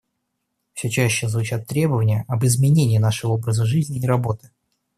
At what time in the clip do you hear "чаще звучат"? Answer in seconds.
0.89-1.67